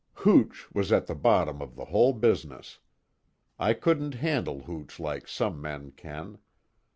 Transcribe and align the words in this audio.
"Hooch 0.25 0.65
was 0.73 0.91
at 0.91 1.05
the 1.05 1.13
bottom 1.13 1.61
of 1.61 1.75
the 1.75 1.85
whole 1.85 2.11
business. 2.11 2.79
I 3.59 3.73
couldn't 3.75 4.15
handle 4.15 4.61
hooch 4.63 4.99
like 4.99 5.27
some 5.27 5.61
men 5.61 5.91
can. 5.91 6.39